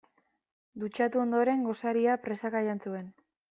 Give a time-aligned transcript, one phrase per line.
[0.83, 3.17] Dutxatu ondoren gosaria presaka jan zuen.